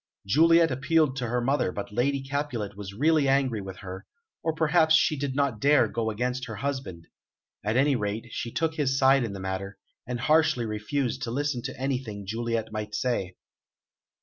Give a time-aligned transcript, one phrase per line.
[0.25, 4.07] Juliet appealed to her mother, but Lady Capulet was really angry with her,
[4.41, 7.05] or perhaps she did not dare to go against her husband;
[7.63, 9.77] at any rate, she took his side in the matter,
[10.07, 13.35] and harshly refused to listen to anything Juliet might say.